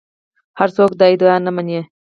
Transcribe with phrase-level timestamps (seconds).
[0.59, 1.79] هر څوک دا ادعا نه مني